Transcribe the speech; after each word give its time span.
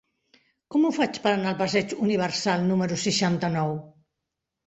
Com 0.75 0.87
ho 0.87 0.89
faig 0.95 1.17
per 1.25 1.33
anar 1.33 1.51
al 1.51 1.59
passeig 1.59 1.93
Universal 2.07 2.65
número 2.71 2.99
seixanta-nou? 3.05 3.77